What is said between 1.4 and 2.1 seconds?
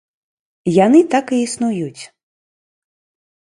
існуюць.